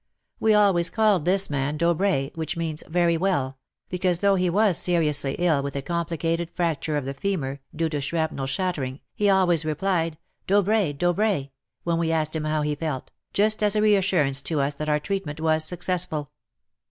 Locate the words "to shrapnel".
7.89-8.47